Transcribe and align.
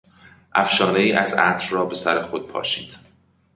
افشانهای 0.55 1.11
از 1.11 1.33
عطر 1.33 1.69
را 1.69 1.85
به 1.85 1.95
سر 1.95 2.21
خود 2.21 2.47
پاشید. 2.47 2.97